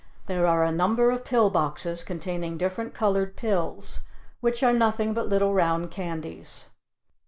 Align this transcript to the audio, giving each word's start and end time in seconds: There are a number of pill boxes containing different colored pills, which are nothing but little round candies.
There 0.25 0.47
are 0.47 0.63
a 0.63 0.71
number 0.71 1.11
of 1.11 1.23
pill 1.23 1.51
boxes 1.51 2.03
containing 2.03 2.57
different 2.57 2.95
colored 2.95 3.35
pills, 3.35 3.99
which 4.39 4.63
are 4.63 4.73
nothing 4.73 5.13
but 5.13 5.29
little 5.29 5.53
round 5.53 5.91
candies. 5.91 6.69